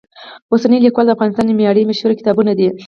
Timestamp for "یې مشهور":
1.81-2.11